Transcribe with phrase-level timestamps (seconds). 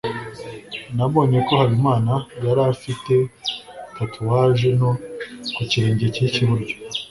[0.95, 2.13] nabonye ko habimana
[2.45, 3.13] yari afite
[3.95, 4.91] tatouage nto
[5.55, 6.75] ku kirenge cye cy'iburyo